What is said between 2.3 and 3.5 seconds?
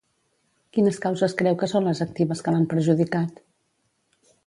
que l'han perjudicat?